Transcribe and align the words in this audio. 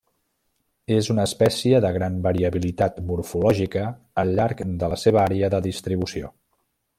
És 0.93 1.09
una 1.13 1.25
espècie 1.29 1.81
de 1.85 1.91
gran 1.97 2.17
variabilitat 2.27 2.97
morfològica 3.11 3.85
al 4.23 4.33
llarg 4.41 4.65
de 4.85 4.91
la 4.95 4.99
seva 5.03 5.23
àrea 5.29 5.53
de 5.57 5.61
distribució. 5.71 6.35